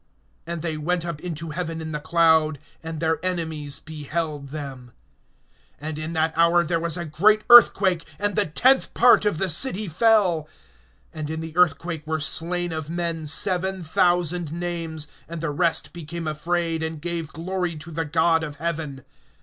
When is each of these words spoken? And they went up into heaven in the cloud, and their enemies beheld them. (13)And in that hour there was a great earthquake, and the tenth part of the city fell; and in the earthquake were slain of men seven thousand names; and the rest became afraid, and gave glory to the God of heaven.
And 0.47 0.63
they 0.63 0.77
went 0.77 1.05
up 1.05 1.19
into 1.19 1.51
heaven 1.51 1.79
in 1.79 1.91
the 1.91 1.99
cloud, 1.99 2.57
and 2.81 2.99
their 2.99 3.23
enemies 3.23 3.79
beheld 3.79 4.49
them. 4.49 4.93
(13)And 5.79 5.97
in 5.99 6.13
that 6.13 6.35
hour 6.35 6.63
there 6.63 6.79
was 6.79 6.97
a 6.97 7.05
great 7.05 7.43
earthquake, 7.51 8.05
and 8.17 8.35
the 8.35 8.47
tenth 8.47 8.95
part 8.95 9.25
of 9.25 9.37
the 9.37 9.47
city 9.47 9.87
fell; 9.87 10.49
and 11.13 11.29
in 11.29 11.39
the 11.39 11.55
earthquake 11.55 12.01
were 12.07 12.19
slain 12.19 12.73
of 12.73 12.89
men 12.89 13.27
seven 13.27 13.83
thousand 13.83 14.51
names; 14.51 15.05
and 15.29 15.39
the 15.39 15.51
rest 15.51 15.93
became 15.93 16.27
afraid, 16.27 16.81
and 16.81 16.99
gave 16.99 17.27
glory 17.31 17.75
to 17.75 17.91
the 17.91 18.03
God 18.03 18.43
of 18.43 18.55
heaven. 18.55 19.05